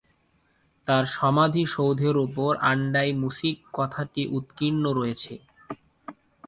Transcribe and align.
তাঁর 0.87 1.03
সমাধিসৌধের 1.15 2.15
উপর 2.25 2.51
'আন 2.59 2.79
ডাই 2.93 3.09
মুসিক' 3.21 3.61
কথাটি 3.73 4.21
উৎকীর্ণ 4.37 4.83
রয়েছে। 4.99 5.33